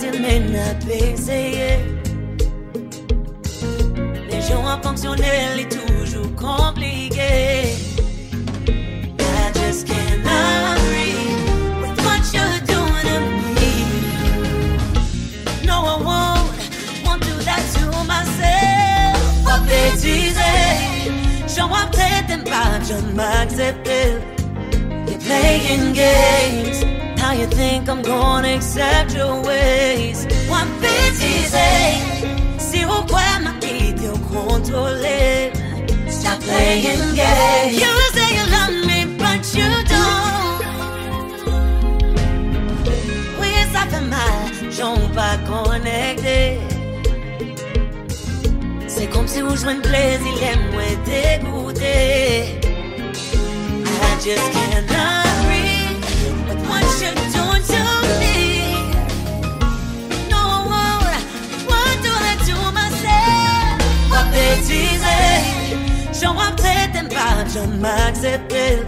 [0.00, 1.78] pas.
[4.30, 5.24] Les gens ont fonctionné,
[5.60, 7.74] est toujours compliqué.
[9.18, 11.16] I just can't agree
[11.80, 13.20] with what you're doing to
[13.56, 13.72] me.
[15.66, 16.50] No, I won't,
[17.04, 19.16] won't do that to myself.
[19.44, 21.10] But it's easy.
[21.48, 24.20] Show up, them by, just m'accepter.
[25.08, 26.87] You're playing games.
[27.38, 30.26] You think I'm gonna accept your ways?
[30.50, 32.02] One bit easy.
[32.58, 35.52] Si au quoi m'a quitté au contrôler.
[36.08, 37.78] Stop playing games.
[37.80, 40.18] You say you love me, but you don't.
[43.72, 46.58] Ça fait mal, j'en pas connecté.
[48.88, 52.58] C'est comme si vous jouez un plaisir, et moi dégoûté.
[53.84, 55.27] I just can't
[64.38, 66.12] Easy.
[66.12, 68.84] Show up, them by, just m'accepter.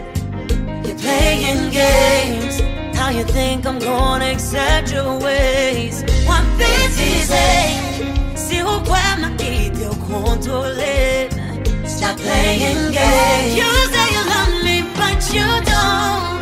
[0.87, 2.61] You're playing games.
[2.97, 6.05] How you think I'm gonna accept your ways?
[6.27, 8.11] One easy.
[8.35, 11.29] Si au quoi m'a quitté au contrôler.
[11.87, 13.57] Stop playing games.
[13.59, 16.41] You say you love me, but you don't.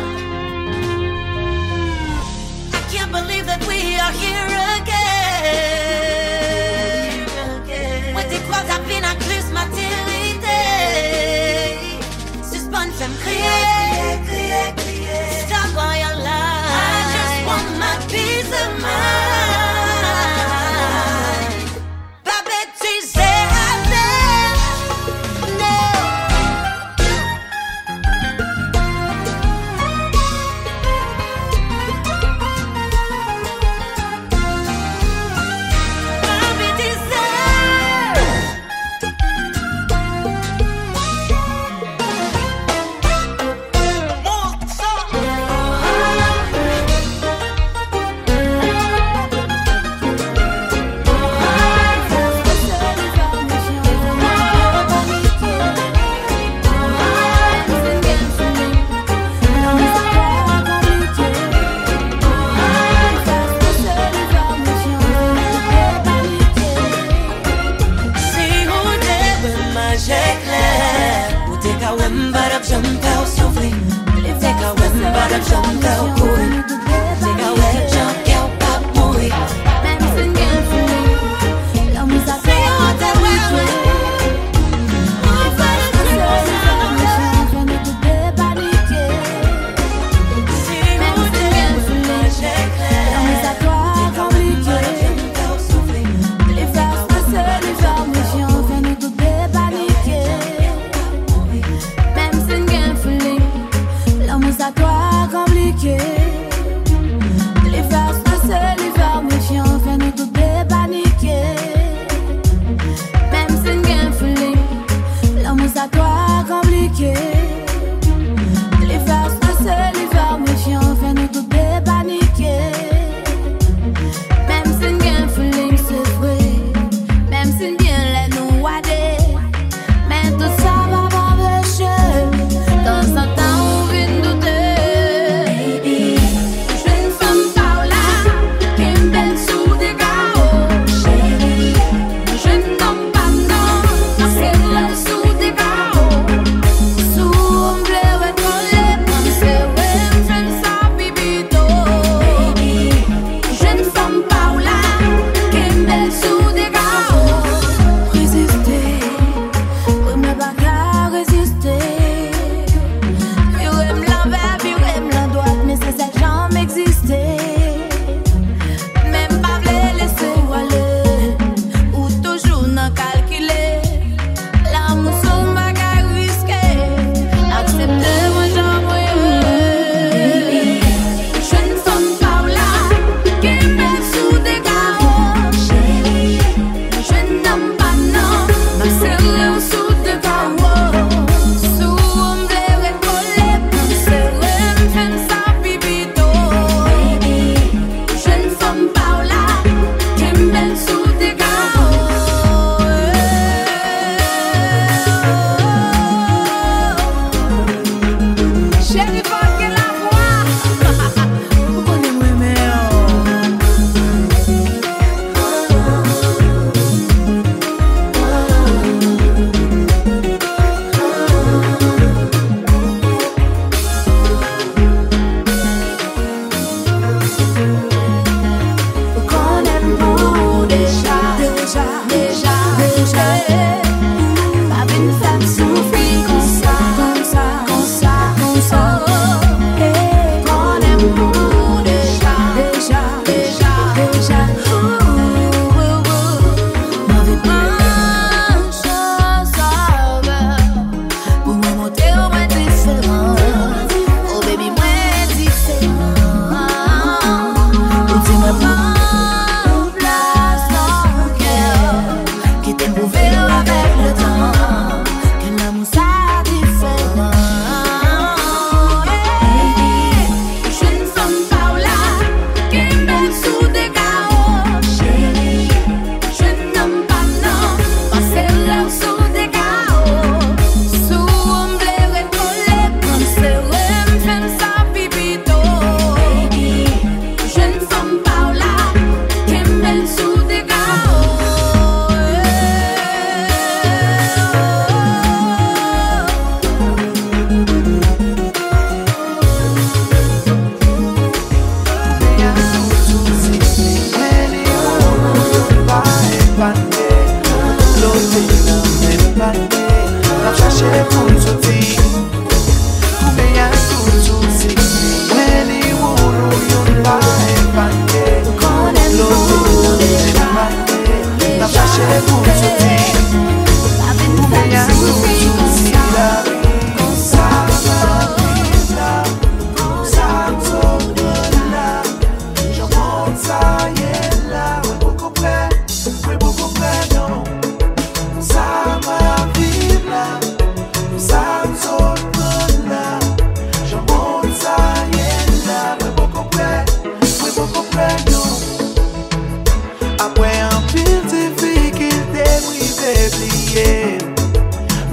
[2.77, 4.68] I can't believe that we are here
[13.39, 13.78] yeah.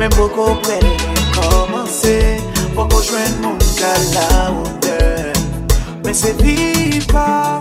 [0.06, 0.84] Men pou kompren
[1.34, 2.14] komanse
[2.76, 5.32] Pou kon jwen moun ka la onde
[6.04, 7.58] Men se pi pa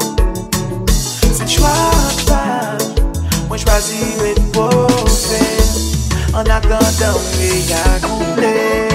[1.34, 1.74] Se chwa
[2.28, 2.44] pa
[3.50, 5.42] Mwen chwazi repose.
[6.38, 8.95] An agandan ki akonde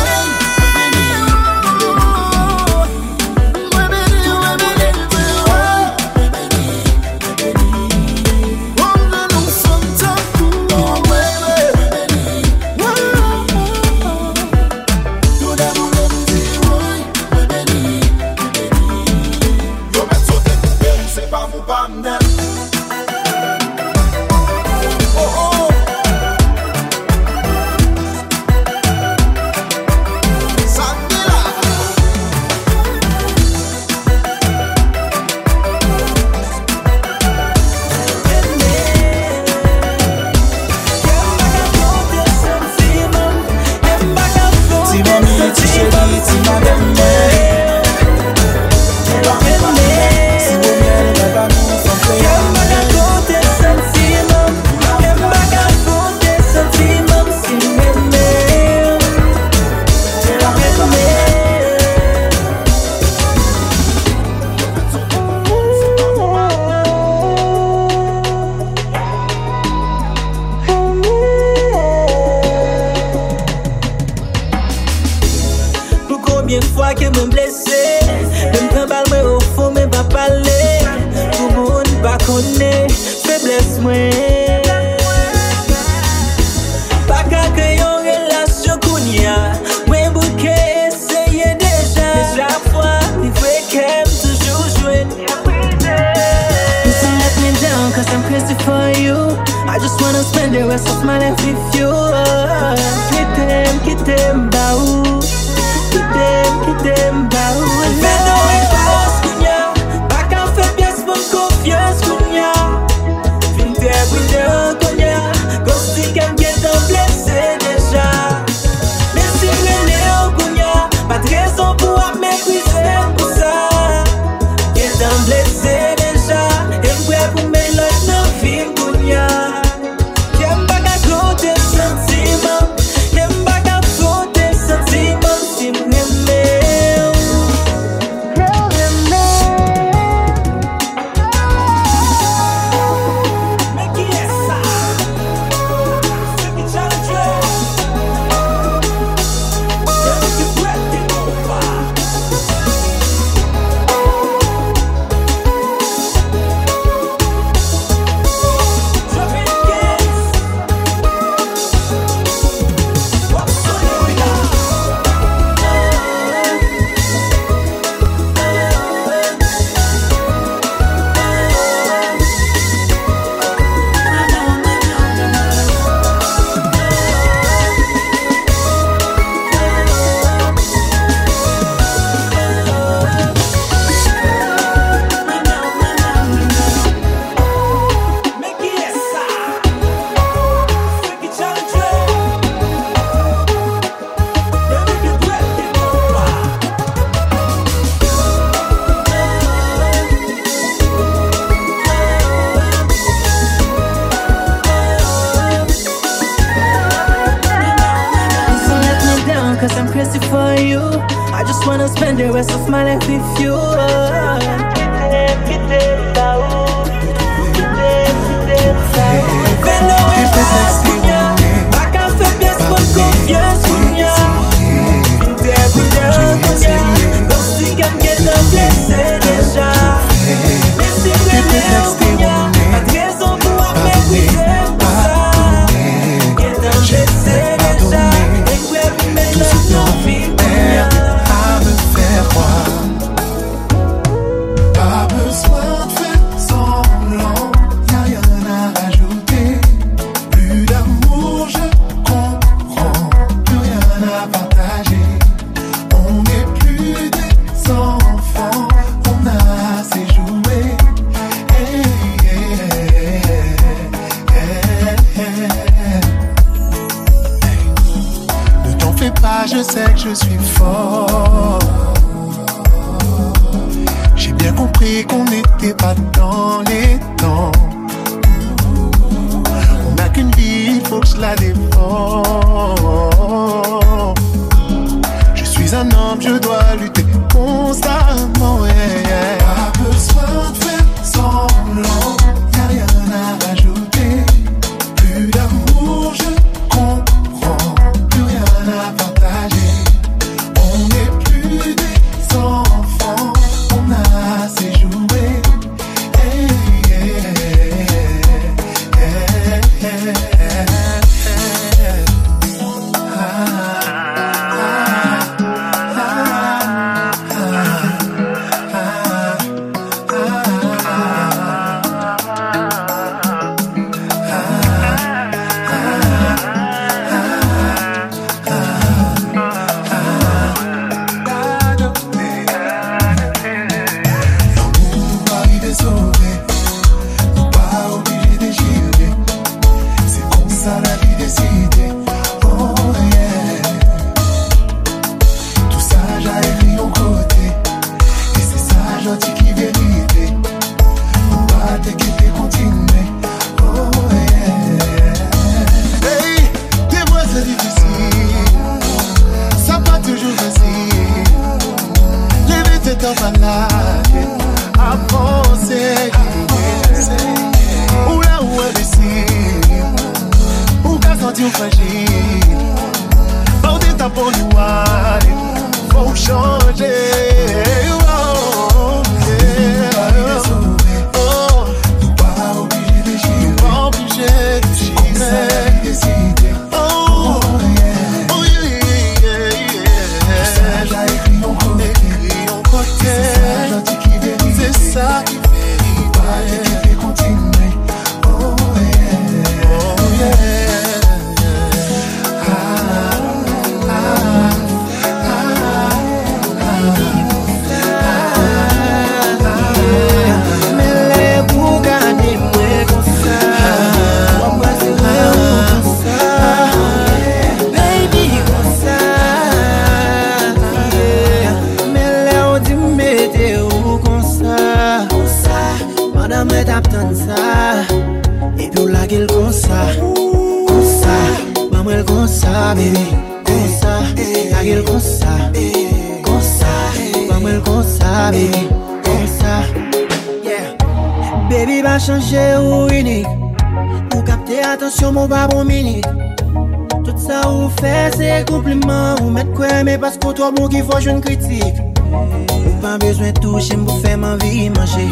[447.31, 451.21] Sa ou fè se kompliment Ou met kwe me pasko to bon ki fò joun
[451.23, 451.79] kritik.
[452.11, 455.05] Ou pa bezwen touche m pou fè man vi manje.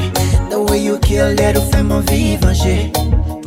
[0.50, 2.76] The way you kill it ou fè man vi vanje.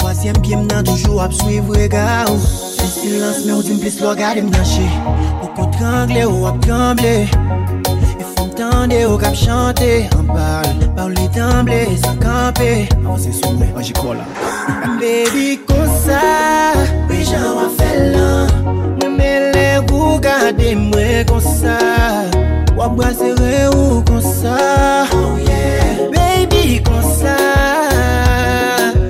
[0.00, 2.40] Troasyem kem nan toujou ap suiv rega ou.
[2.78, 4.88] Fè silans me ou di m plis lo gade m ganche
[5.42, 7.71] Ou kontre angle ou ap tremble.
[8.82, 14.24] Tande ou kap chante An parle, parle temble San kampe An se soume, an jikola
[14.98, 16.18] Baby kosa
[17.06, 18.50] Pwi jan wafel lan
[18.98, 21.78] Mwen me mele wou gade mwen konsa
[22.74, 24.56] Wap brasere ou konsa
[25.14, 26.10] Oh yeah.
[26.10, 27.36] Baby konsa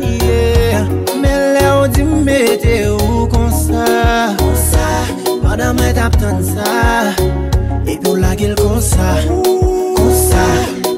[0.05, 0.85] Yeah.
[1.17, 4.85] Mele ou di mete ou konsa Konsa
[5.41, 7.17] Madame tap tan sa
[7.87, 9.19] E pi ou lage l konsa
[9.97, 10.45] Konsa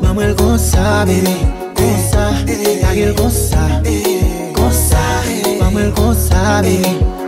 [0.02, 1.34] Maman l konsa bebe
[1.74, 2.24] Konsa
[2.82, 3.62] Lage l konsa
[4.52, 5.04] Konsa
[5.60, 7.23] Maman l konsa bebe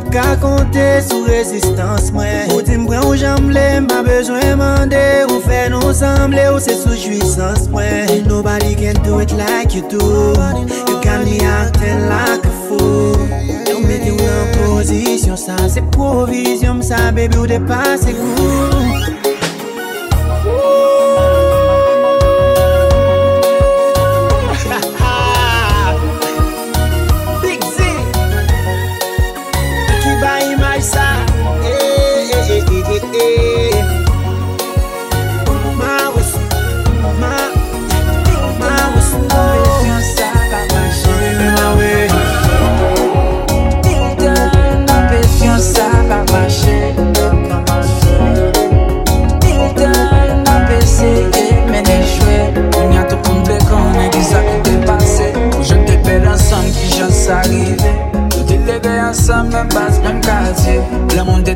[0.00, 2.48] Map ka konte sou rezistans mwen.
[2.54, 4.96] Ou di mbren ou jamble, mba bezwen mande.
[5.28, 8.24] Ou fe nou samble, ou se sou jwisans mwen.
[8.24, 10.00] Nobody can do it like you do.
[10.00, 13.28] You got me acting like a fool.
[13.68, 19.29] Yon meti ou nan pozisyon sa Se provizyon sa, baby ou depase kou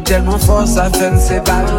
[0.05, 1.79] telman fos a fen separe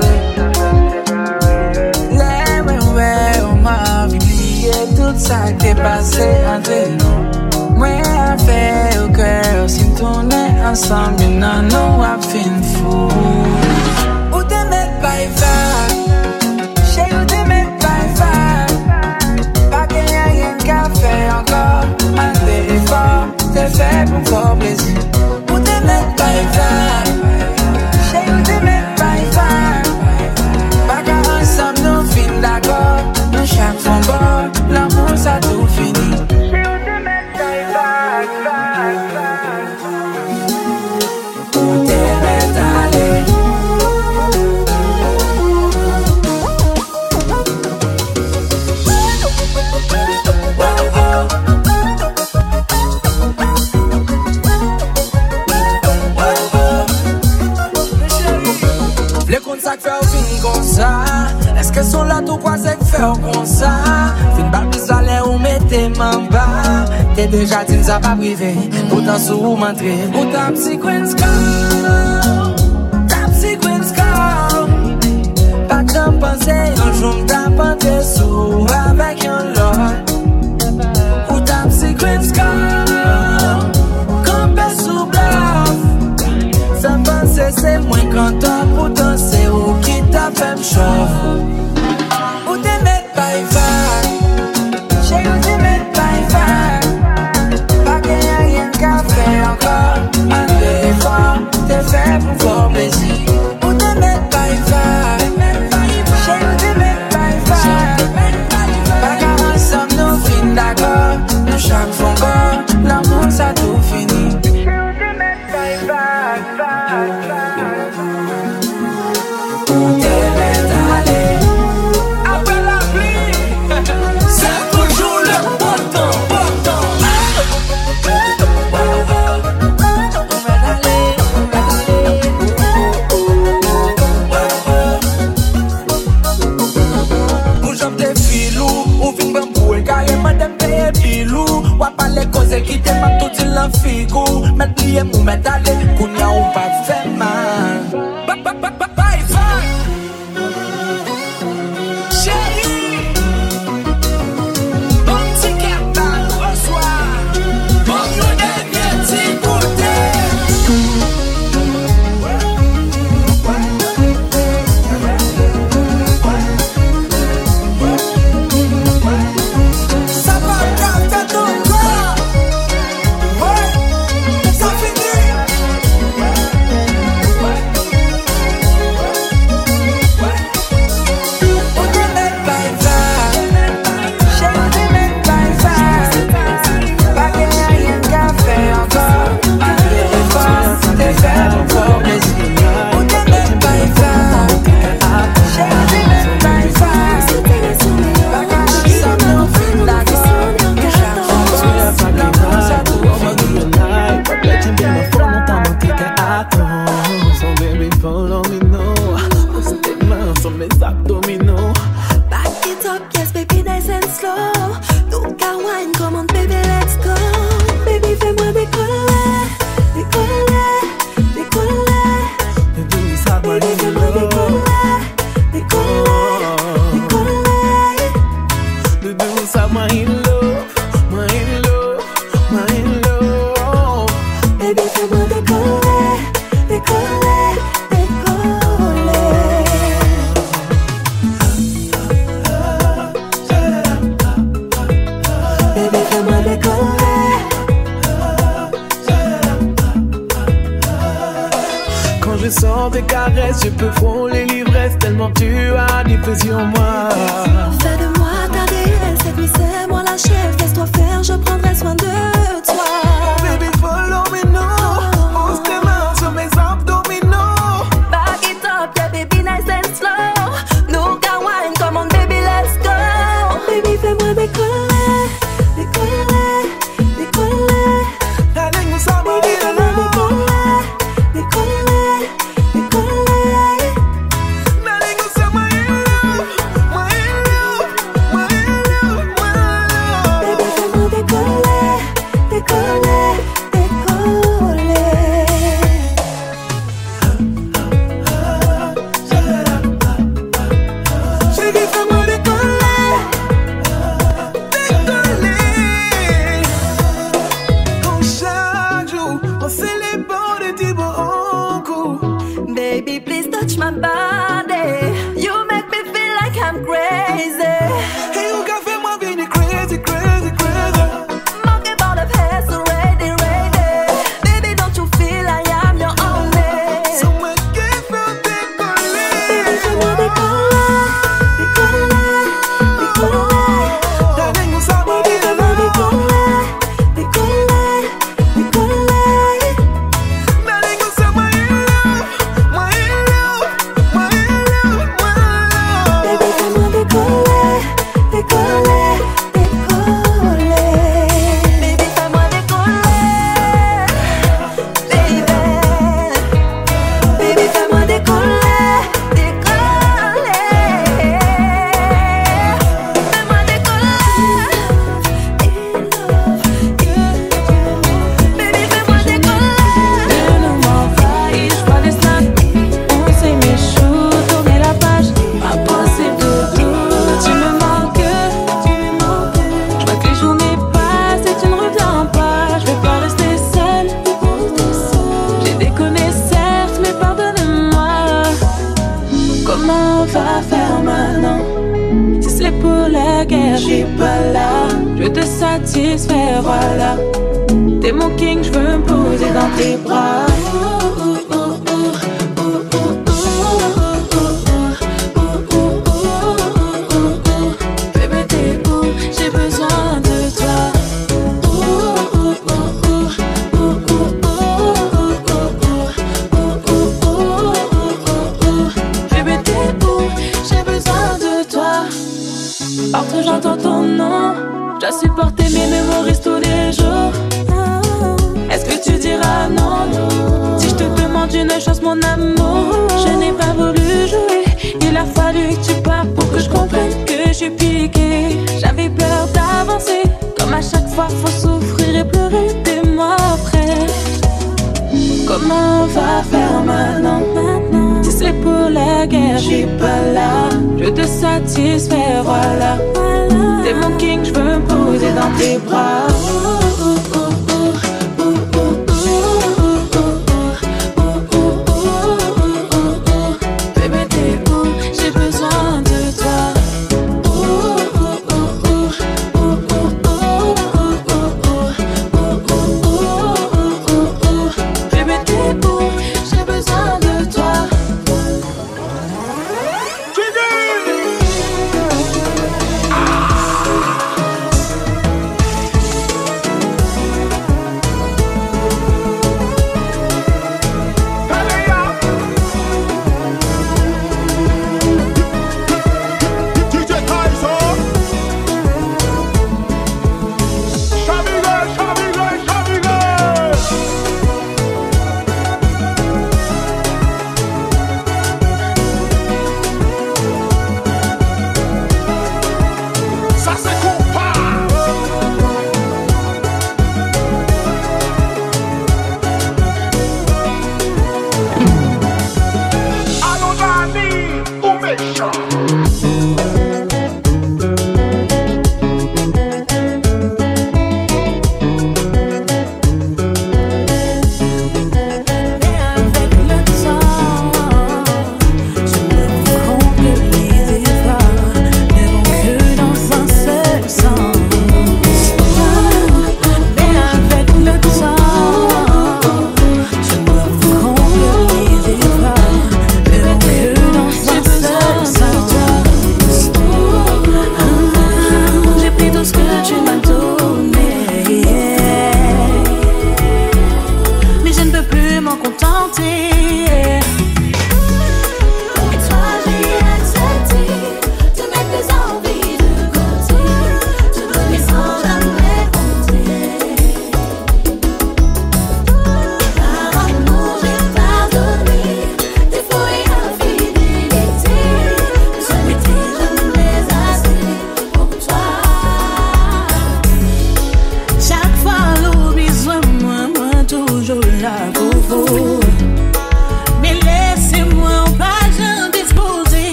[2.20, 3.12] Le we we
[3.44, 8.64] ou ma vibliye Tout sa te pase antre nou Mwen a fe
[9.02, 13.12] ou kwe ou sin toune Ansam yon nan nou ap fin fou
[14.32, 15.94] Ou te met pa e fap
[16.82, 18.76] Che ou te met pa e fap
[19.70, 21.94] Pa ke yon yon ka fe ankor
[22.26, 24.98] Antre e fap Te fe pou fò blesi
[25.52, 26.95] Ou te met pa e fap
[62.16, 63.72] nan tou kwa sek fè ou kon sa
[64.36, 66.46] Fin bal pis valè ou metè man ba
[67.18, 68.54] Te deja ti mza pa prive
[68.92, 71.32] Poutan sou ou mantre Ou tap si kwen ska
[73.12, 74.08] Tap si kwen ska
[75.72, 80.16] Pa kan panse yon joun tap ante sou Avèk yon lot.
[81.34, 82.48] Ou tap si kwen ska
[84.30, 85.76] Kampè sou blaf
[86.80, 91.75] Sa panse se mwen kanta Poutan se ou ki tap fèm chof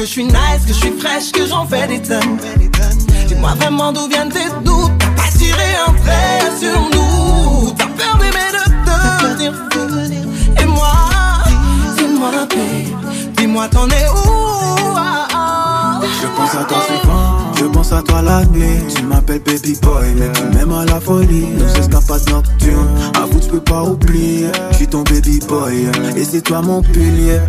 [0.00, 2.38] que je suis nice, que je suis fraîche, que j'en fais des tonnes.
[3.28, 4.92] Dis-moi vraiment d'où viennent tes doutes.
[4.98, 7.70] T'as pas tiré un trait sur nous.
[7.76, 10.92] T'as peur d'aimer de fou Et moi,
[11.98, 12.86] dis-moi paix
[13.36, 14.94] Dis-moi t'en es où?
[14.96, 16.00] Ah, ah.
[16.22, 18.80] Je pense à toi souvent, je pense à toi la nuit.
[18.94, 21.46] Tu m'appelles baby boy, mais tu m'aimes à la folie.
[21.58, 22.88] Nos escapades nocturnes,
[23.22, 24.46] avoue tu peux pas oublier.
[24.70, 27.40] Je suis ton baby boy, et c'est toi mon pilier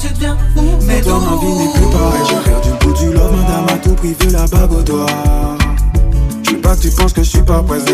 [0.00, 3.36] tu deviens fou, mais Ton envie n'est plus pareil, j'ai perdu le bout du love
[3.36, 5.06] Madame à tout prix, veux la bague au doigt.
[6.42, 7.89] Je veux pas que tu penses que je suis pas pressé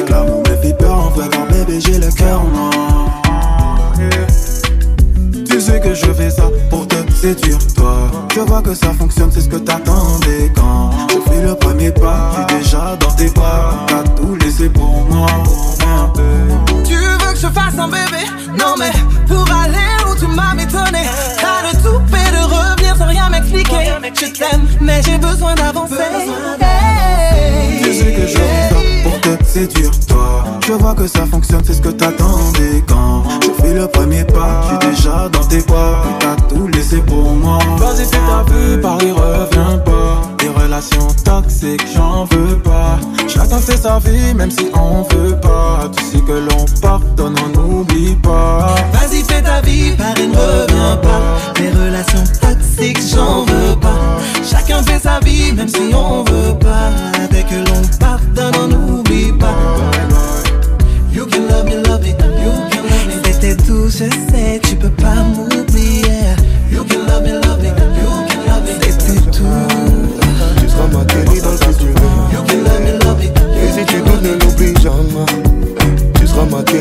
[30.96, 34.90] que ça fonctionne, c'est ce que t'attendais quand Je fais le premier pas, je suis
[34.90, 37.58] déjà dans tes bras T'as tout laissé pour moi.
[37.78, 40.22] Vas-y c'est ta vie, Paris revient pas.
[40.38, 42.98] Des relations toxiques, j'en veux pas.
[43.28, 45.90] Chacun fait sa vie, même si on veut pas.
[45.96, 48.74] Tu sais que l'on pardonne, on n'oublie pas.
[48.92, 51.60] Vas-y fais ta vie, Paris ne revient pas.
[51.60, 54.18] Les relations toxiques j'en veux pas.
[54.48, 56.65] Chacun fait sa vie même si on veut pas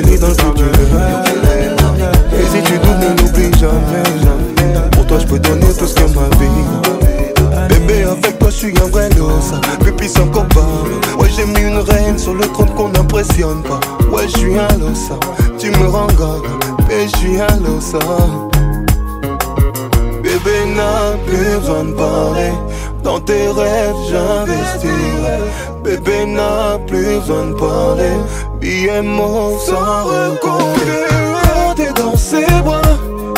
[0.02, 0.28] Dans
[2.32, 6.28] Et si tu doutes, ne l'oublie jamais, Pour toi, je peux donner plus que ma
[6.38, 7.70] vie.
[7.70, 10.68] Bébé, avec toi, je suis un vrai losa Plus puissant qu'Obama
[11.18, 13.80] Ouais, j'ai mis une reine sur le trône qu'on n'impressionne pas.
[14.12, 15.18] Ouais, je suis un losa.
[15.58, 16.08] Tu me rends
[16.90, 18.00] Et je suis un losa.
[20.22, 22.52] Bébé n'a plus besoin de parler.
[23.02, 25.40] Dans tes rêves j'investirai.
[25.86, 28.18] Bébé n'a plus besoin de parler
[28.66, 31.06] IMO sans recompter
[31.44, 32.82] Quand t'es dans ses bras.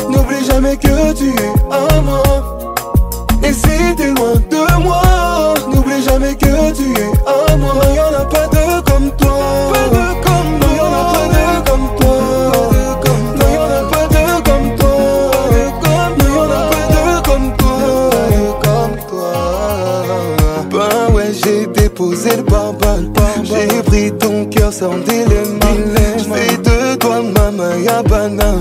[0.10, 2.24] N'oublie jamais que tu es à moi
[3.44, 8.26] Et si t'es loin de moi N'oublie jamais que tu es à moi Y'en a
[8.26, 8.57] pas de
[24.78, 26.18] sandé les milles.
[26.18, 28.52] J'fais de toi ma mayabana,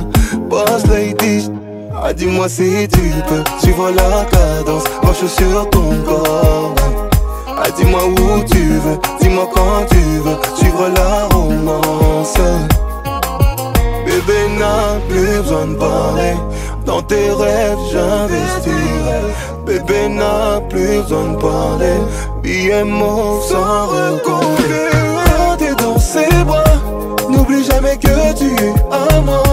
[0.48, 1.50] boss lady.
[1.94, 6.74] Ah, dis-moi si tu peux suivre la cadence, marche sur ton corps.
[7.48, 12.38] Ah, dis-moi où tu veux, dis-moi quand tu veux, suivre la romance.
[14.06, 16.34] Bébé n'a plus besoin de parler,
[16.86, 19.20] dans tes rêves j'investirai.
[19.66, 21.98] Bébé n'a plus besoin de parler,
[22.42, 24.95] billets mauve sans recoller.
[27.98, 29.45] que tu es à moi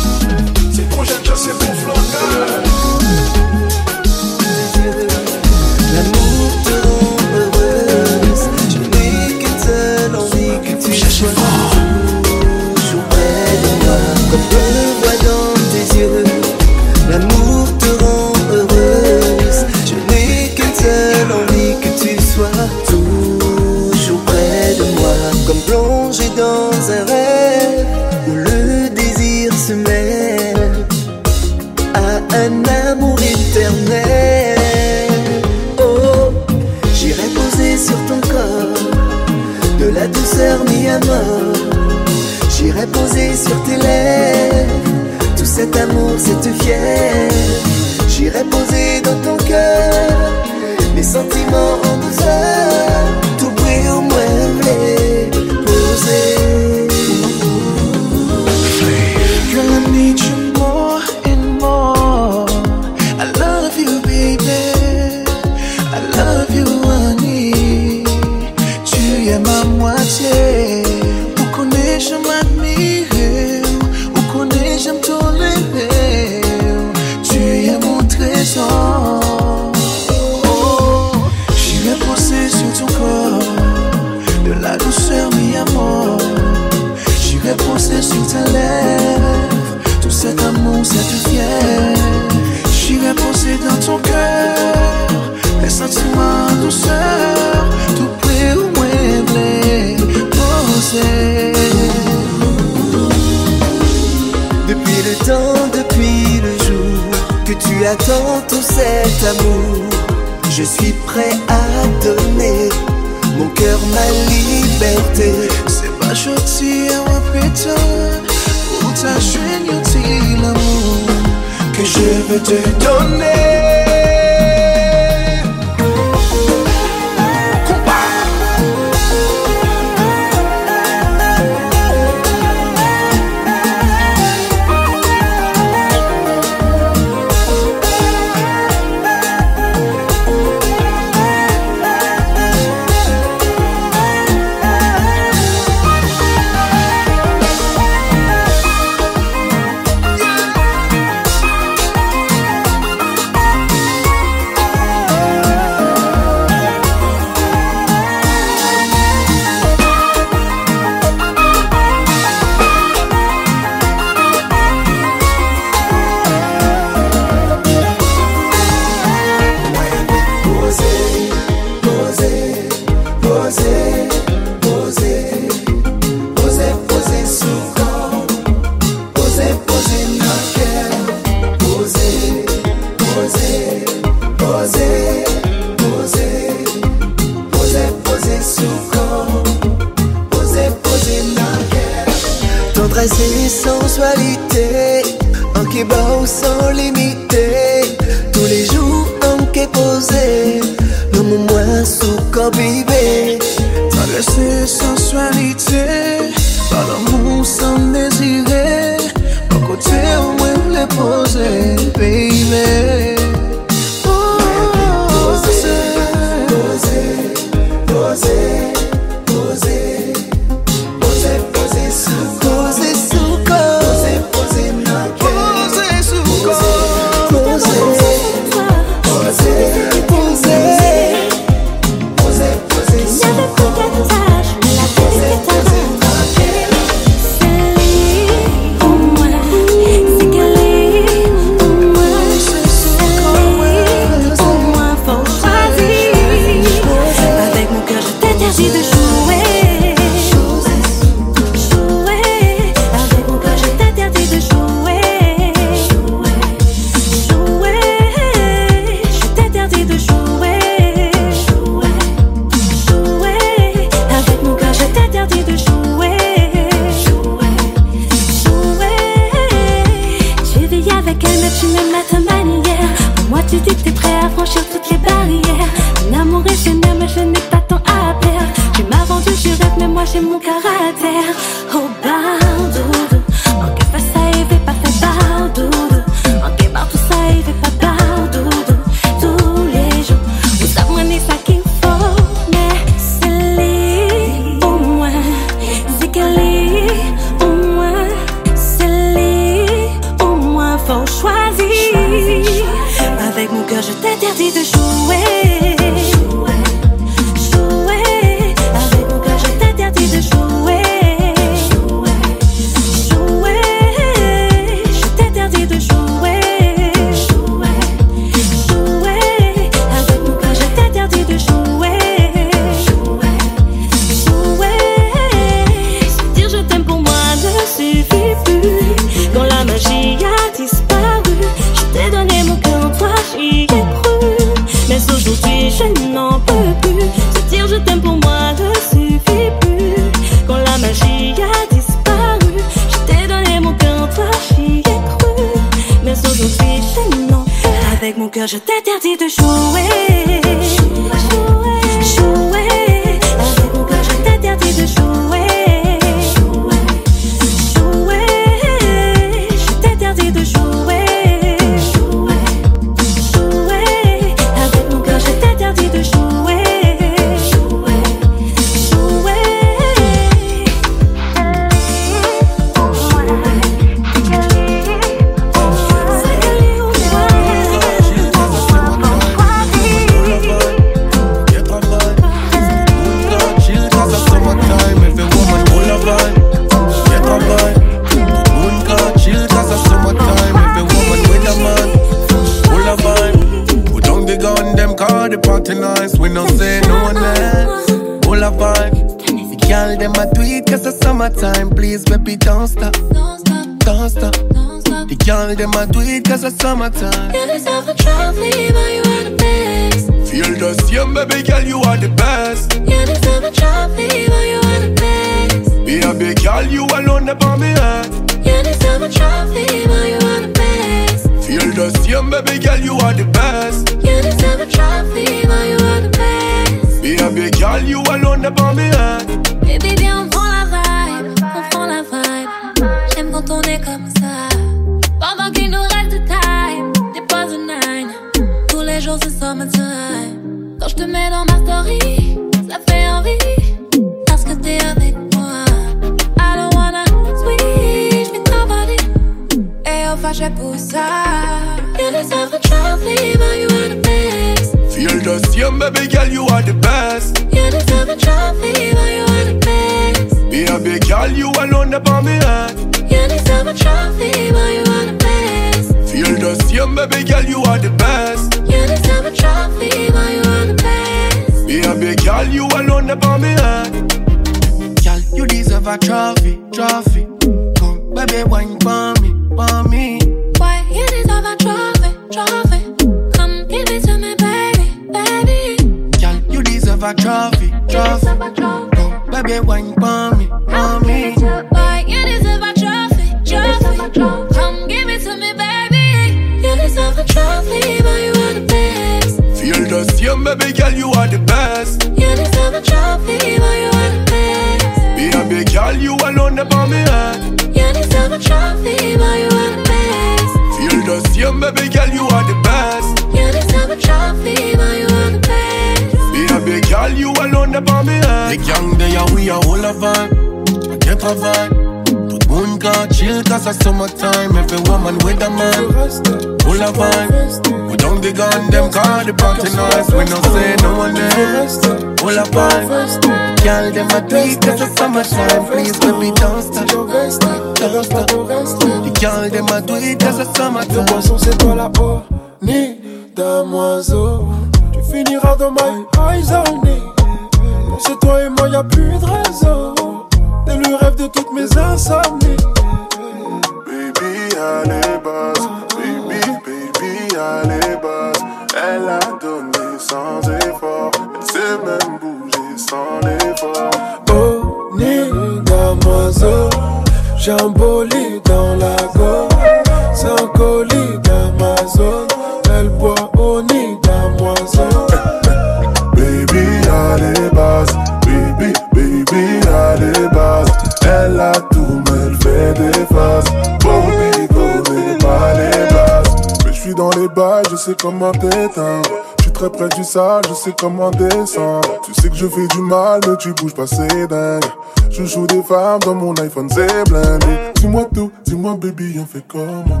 [590.14, 592.00] je sais comment descendre.
[592.04, 594.64] Tu sais que je fais du mal, mais tu bouges pas, c'est dingue.
[595.10, 597.46] Je joue des femmes dans mon iPhone, c'est blindé.
[597.76, 600.00] Dis-moi tout, dis-moi baby, on fait comment?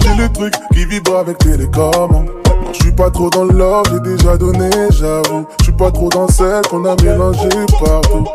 [0.00, 2.26] J'ai le truc qui vibre avec télécommande.
[2.26, 5.46] Non, je suis pas trop dans l'or, j'ai déjà donné, j'avoue.
[5.60, 7.48] Je suis pas trop dans celle qu'on a mélangé
[7.80, 8.26] partout.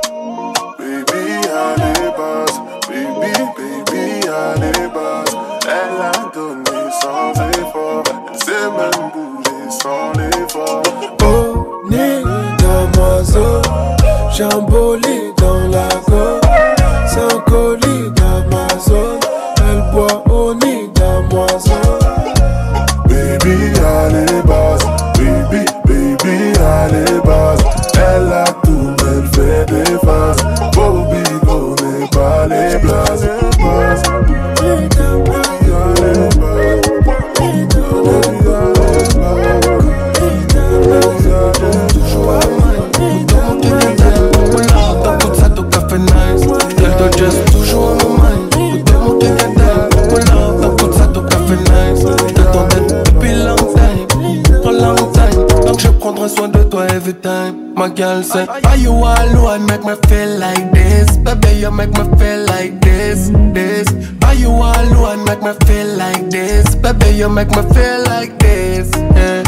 [0.78, 2.60] Baby, allez, basse.
[2.90, 5.36] Baby, baby, allez, basse.
[5.68, 8.04] Elle a donné sans effort.
[8.46, 10.23] Elle même bouger sans les
[11.24, 12.24] Oh, ni
[12.60, 13.62] damoiseau,
[14.38, 15.23] jambolé.
[57.12, 61.18] Girl say Why you alone make me feel like this?
[61.18, 63.88] Baby you make me feel like this, this.
[64.20, 66.76] Why you alone make me feel like this?
[66.76, 69.44] Baby you make me feel like this yeah.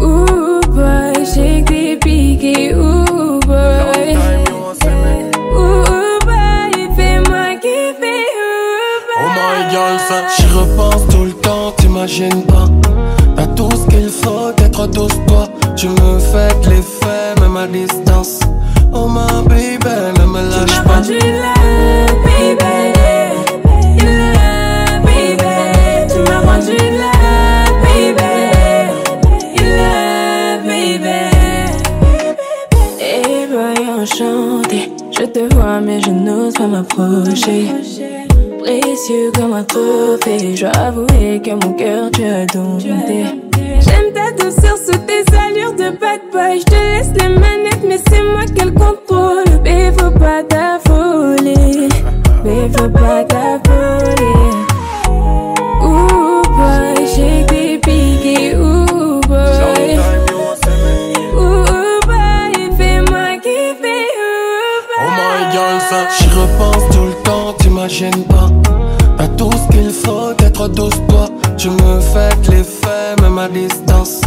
[0.00, 4.16] Ooh boy, shake des piquets, ooh boy.
[5.56, 12.42] Ooh boy, fais-moi kiffer, ooh Oh my girl, ça J'y repense tout le temps, t'imagines
[12.44, 12.68] pas.
[13.36, 16.15] T'as tout ce qu'il faut, d'être douce toi Tu me
[17.66, 18.40] à distance
[18.92, 19.84] Oh my baby,
[20.18, 22.66] ne me lâche pas Tu m'as baby.
[35.36, 37.66] Te vois, mais je n'ose pas m'approcher.
[38.58, 40.56] Précieux comme un trophée.
[40.56, 43.24] Je dois avouer que mon cœur, tu as dompté.
[43.80, 46.60] J'aime ta douceur sous tes allures de bad boy.
[46.60, 47.55] Je te laisse les manettes,
[47.88, 49.44] mais c'est moi qui le contrôle.
[49.62, 51.88] Mais faut pas t'affoler.
[52.44, 54.36] Mais faut pas t'affoler.
[55.08, 58.56] Ooh boy, shake des piquets.
[58.56, 59.98] Ooh boy.
[61.34, 64.06] Ooh boy, fais-moi kiffer.
[64.18, 64.56] Ooh
[64.98, 68.50] Oh my girl, ça J'y repense tout le temps, t'imagines pas
[69.18, 73.48] T'as tout ce qu'il faut, d'être douce toi Tu me fais de l'effet, même à
[73.48, 74.20] distance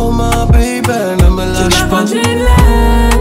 [0.00, 0.88] Oh my baby,
[1.20, 3.17] ne me lâche pas Tu l'as,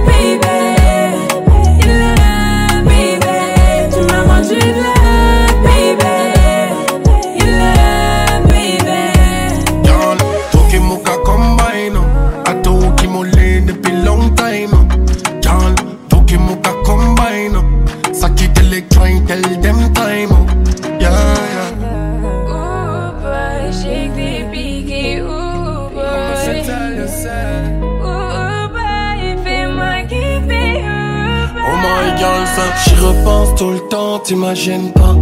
[33.00, 35.16] repense tout le temps, t'imagines pas.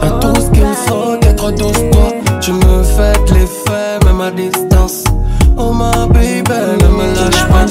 [0.00, 5.04] T'as tout ce qu'il faut, d'être douce toi Tu me fais l'effet, même à distance.
[5.56, 7.64] Oh my baby, ne me lâche pas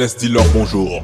[0.00, 1.02] LS dit leur bonjour.